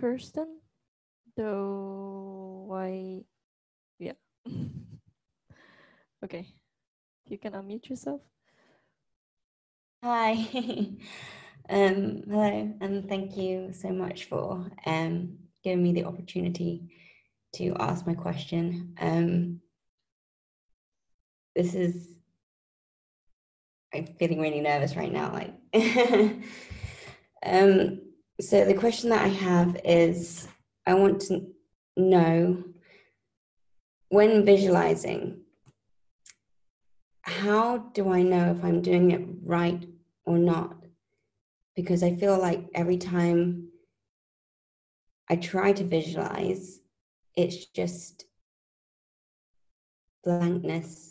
Kirsten, 0.00 0.60
though 1.36 2.70
I, 2.72 3.20
yeah. 3.98 4.14
okay, 6.24 6.48
you 7.26 7.36
can 7.36 7.52
unmute 7.52 7.90
yourself. 7.90 8.22
Hi, 10.02 10.32
um, 11.68 12.22
hello, 12.26 12.74
and 12.80 13.06
thank 13.10 13.36
you 13.36 13.74
so 13.74 13.90
much 13.90 14.24
for 14.24 14.70
um, 14.86 15.36
giving 15.62 15.82
me 15.82 15.92
the 15.92 16.06
opportunity 16.06 16.88
to 17.56 17.74
ask 17.78 18.06
my 18.06 18.14
question. 18.14 18.94
Um, 18.98 19.60
this 21.54 21.74
is, 21.74 22.14
I'm 23.92 24.06
feeling 24.18 24.40
really 24.40 24.62
nervous 24.62 24.96
right 24.96 25.12
now. 25.12 25.30
Like, 25.30 25.52
um, 27.44 28.00
so 28.40 28.64
the 28.64 28.74
question 28.74 29.10
that 29.10 29.24
I 29.24 29.28
have 29.28 29.80
is, 29.84 30.48
I 30.86 30.94
want 30.94 31.20
to 31.22 31.46
know 31.96 32.64
when 34.08 34.44
visualizing, 34.44 35.42
how 37.22 37.78
do 37.94 38.10
I 38.10 38.22
know 38.22 38.50
if 38.52 38.64
I'm 38.64 38.82
doing 38.82 39.10
it 39.10 39.26
right 39.44 39.86
or 40.24 40.38
not? 40.38 40.76
Because 41.76 42.02
I 42.02 42.16
feel 42.16 42.38
like 42.38 42.66
every 42.74 42.98
time 42.98 43.68
I 45.28 45.36
try 45.36 45.72
to 45.72 45.84
visualize, 45.84 46.80
it's 47.36 47.66
just 47.66 48.24
blankness. 50.24 51.09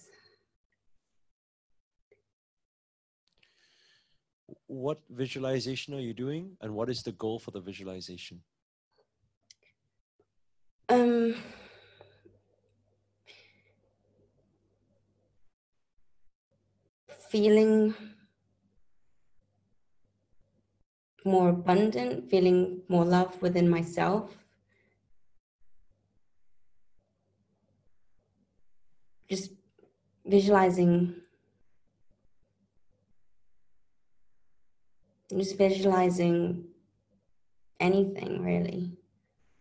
What 4.70 5.00
visualization 5.10 5.96
are 5.96 6.00
you 6.00 6.14
doing 6.14 6.56
and 6.62 6.76
what 6.76 6.92
is 6.92 7.02
the 7.02 7.12
goal 7.12 7.40
for 7.40 7.50
the 7.50 7.60
visualization? 7.60 8.44
Um, 10.88 11.34
feeling 17.32 17.96
more 21.26 21.50
abundant, 21.50 22.30
feeling 22.30 22.82
more 22.88 23.06
love 23.06 23.42
within 23.42 23.68
myself. 23.68 24.38
Just 29.28 29.50
visualizing, 30.28 31.16
just 35.38 35.58
visualizing 35.58 36.66
anything 37.80 38.44
really, 38.44 38.92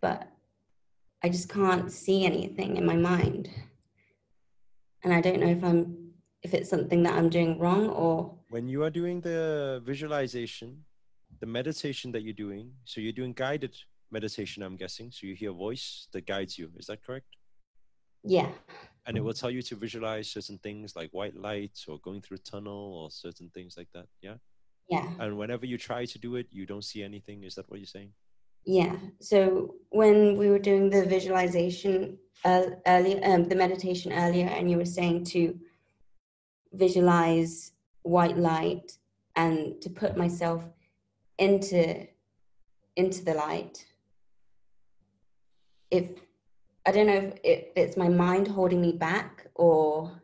but 0.01 0.27
I 1.23 1.29
just 1.29 1.49
can't 1.49 1.91
see 1.91 2.25
anything 2.25 2.77
in 2.77 2.85
my 2.85 2.95
mind. 2.95 3.49
And 5.03 5.13
I 5.13 5.21
don't 5.21 5.39
know 5.39 5.47
if 5.47 5.63
I'm 5.63 6.11
if 6.41 6.53
it's 6.53 6.69
something 6.69 7.03
that 7.03 7.13
I'm 7.13 7.29
doing 7.29 7.59
wrong 7.59 7.89
or 7.89 8.33
when 8.49 8.67
you 8.67 8.83
are 8.83 8.89
doing 8.89 9.21
the 9.21 9.81
visualization, 9.85 10.85
the 11.39 11.45
meditation 11.45 12.11
that 12.13 12.23
you're 12.23 12.33
doing, 12.33 12.71
so 12.85 13.01
you're 13.01 13.11
doing 13.11 13.33
guided 13.33 13.75
meditation, 14.11 14.63
I'm 14.63 14.75
guessing. 14.75 15.11
So 15.11 15.27
you 15.27 15.35
hear 15.35 15.51
a 15.51 15.53
voice 15.53 16.07
that 16.13 16.25
guides 16.25 16.57
you. 16.57 16.71
Is 16.77 16.87
that 16.87 17.03
correct? 17.05 17.27
Yeah. 18.23 18.49
And 19.05 19.17
it 19.17 19.21
will 19.21 19.33
tell 19.33 19.51
you 19.51 19.61
to 19.63 19.75
visualize 19.75 20.31
certain 20.31 20.57
things 20.57 20.95
like 20.95 21.09
white 21.11 21.35
light 21.35 21.77
or 21.87 21.99
going 21.99 22.21
through 22.21 22.37
a 22.37 22.49
tunnel 22.51 22.93
or 22.95 23.11
certain 23.11 23.49
things 23.53 23.75
like 23.77 23.87
that. 23.93 24.07
Yeah. 24.21 24.35
Yeah. 24.89 25.07
And 25.19 25.37
whenever 25.37 25.65
you 25.65 25.77
try 25.77 26.05
to 26.05 26.19
do 26.19 26.35
it, 26.35 26.47
you 26.51 26.65
don't 26.65 26.83
see 26.83 27.03
anything. 27.03 27.43
Is 27.43 27.55
that 27.55 27.69
what 27.69 27.79
you're 27.79 27.85
saying? 27.85 28.11
Yeah. 28.65 28.95
So 29.19 29.75
when 29.89 30.37
we 30.37 30.49
were 30.49 30.59
doing 30.59 30.89
the 30.89 31.05
visualization 31.05 32.17
uh, 32.43 32.63
earlier, 32.87 33.19
um, 33.23 33.45
the 33.45 33.55
meditation 33.55 34.11
earlier, 34.11 34.47
and 34.47 34.69
you 34.69 34.77
were 34.77 34.85
saying 34.85 35.25
to 35.25 35.59
visualize 36.73 37.71
white 38.03 38.37
light 38.37 38.97
and 39.35 39.81
to 39.81 39.89
put 39.89 40.17
myself 40.17 40.63
into 41.37 42.07
into 42.95 43.23
the 43.23 43.33
light 43.33 43.85
if 45.89 46.05
i 46.85 46.91
don't 46.91 47.07
know 47.07 47.31
if 47.43 47.65
it's 47.75 47.97
my 47.97 48.09
mind 48.09 48.47
holding 48.47 48.81
me 48.81 48.91
back 48.91 49.47
or 49.55 50.21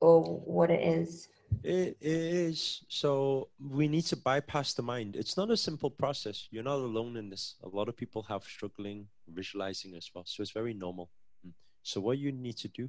or 0.00 0.22
what 0.22 0.70
it 0.70 0.82
is 0.82 1.28
it 1.64 1.96
is 2.00 2.84
so 2.88 3.48
we 3.58 3.88
need 3.88 4.02
to 4.02 4.16
bypass 4.16 4.74
the 4.74 4.82
mind 4.82 5.16
it's 5.16 5.36
not 5.36 5.50
a 5.50 5.56
simple 5.56 5.90
process 5.90 6.48
you're 6.50 6.62
not 6.62 6.78
alone 6.78 7.16
in 7.16 7.30
this 7.30 7.56
a 7.62 7.68
lot 7.68 7.88
of 7.88 7.96
people 7.96 8.22
have 8.22 8.42
struggling 8.44 9.06
visualizing 9.28 9.94
as 9.94 10.10
well 10.14 10.24
so 10.26 10.42
it's 10.42 10.50
very 10.50 10.74
normal 10.74 11.10
mm. 11.46 11.52
so 11.82 12.00
what 12.00 12.18
you 12.18 12.30
need 12.32 12.56
to 12.56 12.68
do 12.68 12.88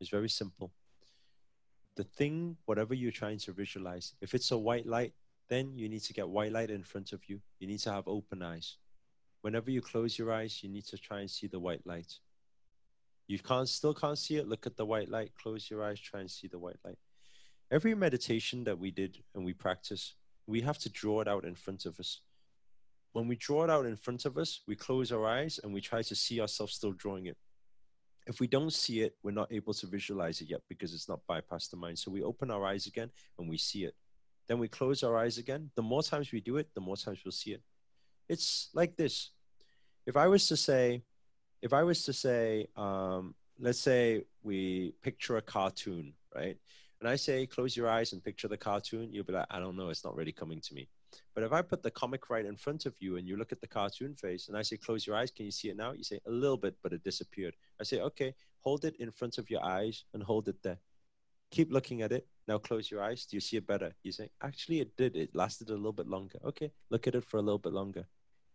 is 0.00 0.08
very 0.08 0.28
simple 0.28 0.72
the 1.96 2.04
thing 2.04 2.56
whatever 2.66 2.94
you're 2.94 3.12
trying 3.12 3.38
to 3.38 3.52
visualize 3.52 4.14
if 4.20 4.34
it's 4.34 4.50
a 4.50 4.58
white 4.58 4.86
light 4.86 5.12
then 5.48 5.76
you 5.76 5.88
need 5.88 6.02
to 6.02 6.12
get 6.12 6.28
white 6.28 6.52
light 6.52 6.70
in 6.70 6.82
front 6.82 7.12
of 7.12 7.28
you. 7.28 7.40
You 7.58 7.66
need 7.66 7.80
to 7.80 7.92
have 7.92 8.06
open 8.06 8.42
eyes. 8.42 8.76
Whenever 9.40 9.70
you 9.70 9.80
close 9.80 10.18
your 10.18 10.32
eyes, 10.32 10.62
you 10.62 10.68
need 10.68 10.84
to 10.86 10.98
try 10.98 11.20
and 11.20 11.30
see 11.30 11.46
the 11.46 11.58
white 11.58 11.86
light. 11.86 12.12
You 13.26 13.38
can't 13.38 13.68
still 13.68 13.94
can't 13.94 14.18
see 14.18 14.36
it. 14.36 14.48
Look 14.48 14.66
at 14.66 14.76
the 14.76 14.86
white 14.86 15.08
light. 15.08 15.32
Close 15.40 15.70
your 15.70 15.84
eyes. 15.84 16.00
Try 16.00 16.20
and 16.20 16.30
see 16.30 16.48
the 16.48 16.58
white 16.58 16.78
light. 16.84 16.98
Every 17.70 17.94
meditation 17.94 18.64
that 18.64 18.78
we 18.78 18.90
did 18.90 19.18
and 19.34 19.44
we 19.44 19.52
practice, 19.52 20.14
we 20.46 20.62
have 20.62 20.78
to 20.78 20.88
draw 20.88 21.20
it 21.20 21.28
out 21.28 21.44
in 21.44 21.54
front 21.54 21.84
of 21.84 22.00
us. 22.00 22.20
When 23.12 23.28
we 23.28 23.36
draw 23.36 23.64
it 23.64 23.70
out 23.70 23.84
in 23.84 23.96
front 23.96 24.24
of 24.24 24.38
us, 24.38 24.60
we 24.66 24.74
close 24.74 25.12
our 25.12 25.26
eyes 25.26 25.60
and 25.62 25.74
we 25.74 25.80
try 25.80 26.02
to 26.02 26.14
see 26.14 26.40
ourselves 26.40 26.74
still 26.74 26.92
drawing 26.92 27.26
it. 27.26 27.36
If 28.26 28.40
we 28.40 28.46
don't 28.46 28.72
see 28.72 29.00
it, 29.00 29.16
we're 29.22 29.32
not 29.32 29.52
able 29.52 29.74
to 29.74 29.86
visualize 29.86 30.40
it 30.40 30.48
yet 30.48 30.60
because 30.68 30.94
it's 30.94 31.08
not 31.08 31.20
bypassed 31.28 31.70
the 31.70 31.76
mind. 31.76 31.98
So 31.98 32.10
we 32.10 32.22
open 32.22 32.50
our 32.50 32.64
eyes 32.64 32.86
again 32.86 33.10
and 33.38 33.48
we 33.48 33.58
see 33.58 33.84
it. 33.84 33.94
Then 34.46 34.58
we 34.58 34.68
close 34.68 35.02
our 35.02 35.18
eyes 35.18 35.36
again. 35.36 35.70
The 35.74 35.82
more 35.82 36.02
times 36.02 36.32
we 36.32 36.40
do 36.40 36.56
it, 36.56 36.68
the 36.74 36.80
more 36.80 36.96
times 36.96 37.20
we'll 37.24 37.32
see 37.32 37.52
it. 37.52 37.62
It's 38.28 38.70
like 38.74 38.96
this. 38.96 39.30
If 40.06 40.16
I 40.16 40.26
was 40.26 40.48
to 40.48 40.56
say, 40.56 41.02
if 41.60 41.74
I 41.74 41.82
was 41.82 42.04
to 42.04 42.14
say, 42.14 42.68
um, 42.76 43.34
let's 43.58 43.80
say 43.80 44.24
we 44.42 44.94
picture 45.02 45.36
a 45.36 45.42
cartoon, 45.42 46.14
right? 46.34 46.56
And 47.00 47.08
I 47.08 47.16
say, 47.16 47.46
close 47.46 47.76
your 47.76 47.88
eyes 47.88 48.12
and 48.12 48.22
picture 48.22 48.48
the 48.48 48.56
cartoon, 48.56 49.12
you'll 49.12 49.24
be 49.24 49.32
like, 49.32 49.46
I 49.50 49.60
don't 49.60 49.76
know, 49.76 49.88
it's 49.88 50.04
not 50.04 50.16
really 50.16 50.32
coming 50.32 50.60
to 50.60 50.74
me. 50.74 50.88
But 51.34 51.44
if 51.44 51.52
I 51.52 51.62
put 51.62 51.82
the 51.82 51.90
comic 51.90 52.28
right 52.28 52.44
in 52.44 52.56
front 52.56 52.86
of 52.86 52.94
you 52.98 53.16
and 53.16 53.28
you 53.28 53.36
look 53.36 53.52
at 53.52 53.60
the 53.60 53.66
cartoon 53.66 54.14
face 54.14 54.48
and 54.48 54.56
I 54.56 54.62
say, 54.62 54.76
close 54.76 55.06
your 55.06 55.16
eyes, 55.16 55.30
can 55.30 55.44
you 55.44 55.52
see 55.52 55.68
it 55.68 55.76
now? 55.76 55.92
You 55.92 56.02
say, 56.02 56.20
a 56.26 56.30
little 56.30 56.56
bit, 56.56 56.74
but 56.82 56.92
it 56.92 57.04
disappeared. 57.04 57.54
I 57.80 57.84
say, 57.84 58.00
okay, 58.00 58.34
hold 58.60 58.84
it 58.84 58.96
in 58.98 59.12
front 59.12 59.38
of 59.38 59.48
your 59.48 59.64
eyes 59.64 60.04
and 60.12 60.22
hold 60.22 60.48
it 60.48 60.62
there. 60.62 60.78
Keep 61.50 61.72
looking 61.72 62.02
at 62.02 62.12
it. 62.12 62.26
Now 62.46 62.58
close 62.58 62.90
your 62.90 63.02
eyes. 63.02 63.24
Do 63.24 63.36
you 63.36 63.40
see 63.40 63.56
it 63.56 63.66
better? 63.66 63.94
You 64.02 64.12
say, 64.12 64.30
actually, 64.42 64.80
it 64.80 64.96
did. 64.96 65.16
It 65.16 65.34
lasted 65.34 65.70
a 65.70 65.74
little 65.74 65.92
bit 65.92 66.08
longer. 66.08 66.38
Okay, 66.44 66.72
look 66.90 67.06
at 67.06 67.14
it 67.14 67.24
for 67.24 67.36
a 67.38 67.42
little 67.42 67.58
bit 67.58 67.72
longer. 67.72 68.06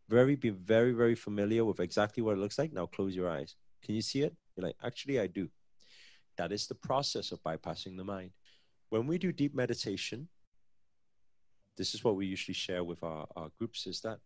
Very, 0.10 0.36
be 0.36 0.50
very, 0.50 0.92
very 0.92 1.16
familiar 1.16 1.64
with 1.64 1.80
exactly 1.80 2.22
what 2.22 2.34
it 2.34 2.40
looks 2.40 2.60
like. 2.60 2.74
Now 2.74 2.86
close 2.88 3.16
your 3.16 3.30
eyes. 3.30 3.56
Can 3.84 3.96
you 3.96 4.02
see 4.02 4.22
it? 4.22 4.36
You're 4.56 4.68
like, 4.68 4.76
actually, 4.84 5.20
I 5.20 5.28
do. 5.28 5.50
That 6.38 6.52
is 6.52 6.68
the 6.68 6.76
process 6.76 7.32
of 7.32 7.44
bypassing 7.44 7.98
the 7.98 8.04
mind. 8.04 8.32
When 8.90 9.08
we 9.08 9.18
do 9.18 9.32
deep 9.32 9.56
meditation, 9.56 10.28
this 11.78 11.94
is 11.94 12.04
what 12.04 12.16
we 12.16 12.26
usually 12.26 12.54
share 12.54 12.84
with 12.84 13.04
our, 13.04 13.28
our 13.36 13.50
groups 13.58 13.88
is 13.88 14.02
that 14.02 14.20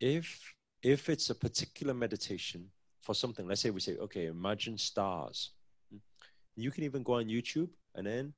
if 0.00 0.54
if 0.82 1.08
it's 1.08 1.30
a 1.30 1.34
particular 1.34 1.92
meditation 1.92 2.70
for 3.02 3.14
something, 3.14 3.46
let's 3.46 3.60
say 3.60 3.70
we 3.70 3.80
say, 3.80 3.96
okay, 3.96 4.26
imagine 4.26 4.78
stars. 4.78 5.50
Hmm? 5.90 5.98
You 6.56 6.70
can 6.70 6.84
even 6.84 7.02
go 7.02 7.14
on 7.14 7.26
YouTube 7.26 7.68
and 7.94 8.06
then 8.06 8.32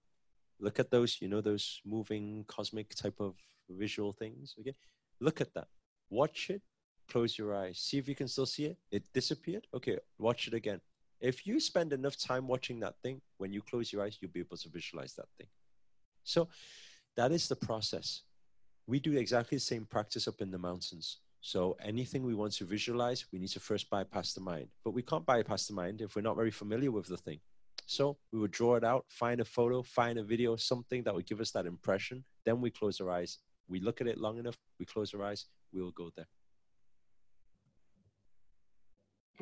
look 0.61 0.81
at 0.81 0.91
those, 0.91 1.19
you 1.21 1.29
know, 1.29 1.41
those 1.41 1.81
moving 1.85 2.45
cosmic 2.49 2.95
type 2.95 3.21
of 3.21 3.35
visual 3.71 4.13
things. 4.13 4.55
Okay. 4.61 4.75
Look 5.21 5.41
at 5.41 5.55
that. 5.55 5.69
Watch 6.11 6.51
it. 6.51 6.63
Close 7.09 7.37
your 7.37 7.55
eyes. 7.55 7.79
See 7.79 7.99
if 7.99 8.09
you 8.09 8.15
can 8.15 8.29
still 8.29 8.47
see 8.47 8.67
it. 8.67 8.77
It 8.91 9.05
disappeared. 9.13 9.67
Okay. 9.75 9.99
Watch 10.19 10.49
it 10.49 10.55
again. 10.55 10.81
If 11.23 11.47
you 11.47 11.61
spend 11.61 11.93
enough 11.93 12.19
time 12.19 12.49
watching 12.49 12.81
that 12.81 12.97
thing, 13.03 13.21
when 13.39 13.53
you 13.53 13.63
close 13.63 13.93
your 13.93 14.03
eyes, 14.03 14.19
you'll 14.21 14.33
be 14.33 14.41
able 14.41 14.57
to 14.59 14.69
visualize 14.69 15.15
that 15.15 15.29
thing. 15.39 15.47
So 16.25 16.49
that 17.17 17.33
is 17.33 17.49
the 17.49 17.57
process. 17.57 18.23
We 18.89 18.99
do 18.99 19.17
exactly 19.17 19.57
the 19.57 19.61
same 19.61 19.87
practice 19.87 20.27
up 20.27 20.41
in 20.41 20.51
the 20.51 20.59
mountains. 20.59 21.19
So 21.41 21.77
anything 21.81 22.25
we 22.25 22.35
want 22.35 22.53
to 22.55 22.65
visualize, 22.65 23.25
we 23.33 23.39
need 23.39 23.51
to 23.51 23.61
first 23.61 23.89
bypass 23.89 24.35
the 24.35 24.41
mind. 24.41 24.69
But 24.85 24.95
we 24.95 25.03
can't 25.03 25.25
bypass 25.25 25.67
the 25.69 25.75
mind 25.75 26.01
if 26.01 26.17
we're 26.17 26.23
not 26.23 26.37
very 26.37 26.51
familiar 26.51 26.91
with 26.91 27.07
the 27.07 27.17
thing. 27.17 27.39
So 27.87 28.17
we 28.33 28.41
would 28.41 28.51
draw 28.51 28.75
it 28.75 28.85
out, 28.85 29.05
find 29.09 29.41
a 29.41 29.45
photo, 29.45 29.83
find 29.83 30.19
a 30.19 30.25
video, 30.25 30.57
something 30.57 31.05
that 31.05 31.15
would 31.15 31.27
give 31.27 31.41
us 31.41 31.53
that 31.53 31.67
impression. 31.67 32.25
Then 32.45 32.61
we 32.61 32.71
close 32.71 33.01
our 33.01 33.11
eyes. 33.11 33.39
We 33.69 33.81
look 33.81 34.01
at 34.01 34.07
it 34.07 34.19
long 34.19 34.39
enough, 34.39 34.59
we 34.79 34.85
close 34.85 35.15
our 35.15 35.25
eyes, 35.25 35.47
we 35.73 35.81
will 35.81 35.93
go 35.93 36.11
there. 36.17 36.27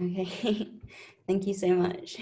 Okay. 0.00 0.72
Thank 1.26 1.46
you 1.46 1.54
so 1.54 1.68
much. 1.74 2.18